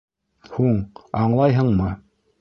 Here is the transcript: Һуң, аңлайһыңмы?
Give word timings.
Һуң, 0.53 0.79
аңлайһыңмы? 1.21 1.95